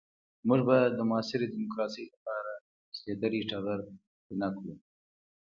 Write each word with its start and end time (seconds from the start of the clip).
موږ 0.47 0.61
به 0.67 0.77
د 0.97 0.99
معاصرې 1.09 1.47
ديموکراسۍ 1.53 2.05
لپاره 2.13 2.51
شلېدلی 2.97 3.41
ټغر 3.49 3.79
پينه 4.25 4.47
کړو. 4.55 4.73